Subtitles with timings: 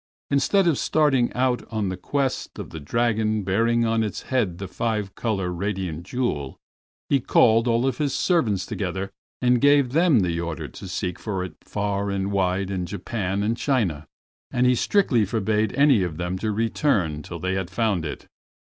[0.31, 4.67] Instead of starting out on the quest of the dragon bearing on its head the
[4.67, 6.57] five color radiating jewel,
[7.07, 9.11] he called all his servants together
[9.43, 13.51] and gave them the order to seek for it far and wide in Japan and
[13.51, 14.07] in China,
[14.49, 18.25] and he strictly forbade any of them to return till they had found it.